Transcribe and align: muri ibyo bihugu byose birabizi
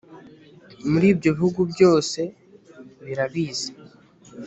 muri 0.89 1.05
ibyo 1.13 1.29
bihugu 1.37 1.61
byose 1.71 2.19
birabizi 3.05 3.69